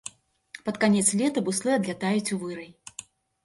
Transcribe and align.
Пад 0.69 0.79
канец 0.83 1.03
лета 1.21 1.45
буслы 1.49 1.77
адлятаюць 1.77 2.27
у 2.37 2.41
вырай. 2.45 2.69